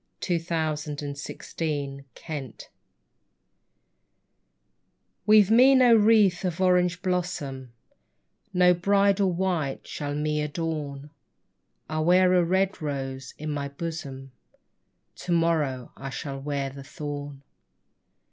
[0.21, 2.65] 20 FLOWER OF YOUTH THE BRIDE
[5.27, 7.71] WEAVE me no wreath of orange blossom,
[8.51, 11.11] No bridal white shall me adorn;
[11.87, 14.31] I wear a red rose in my bosom;
[15.17, 17.43] To morrow I shall wear the thorn.